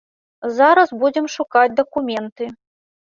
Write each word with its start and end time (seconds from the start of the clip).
Зараз 0.59 0.93
будзем 1.03 1.25
шукаць 1.35 1.77
дакументы. 1.81 2.49